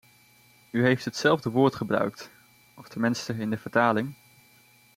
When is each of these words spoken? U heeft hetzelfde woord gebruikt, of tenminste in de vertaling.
U 0.71 0.83
heeft 0.83 1.05
hetzelfde 1.05 1.49
woord 1.49 1.75
gebruikt, 1.75 2.31
of 2.75 2.87
tenminste 2.87 3.33
in 3.33 3.49
de 3.49 3.57
vertaling. 3.57 4.13